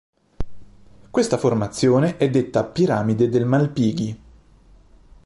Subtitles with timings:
[1.11, 4.21] Questa formazione è detta piramide del Malpighi.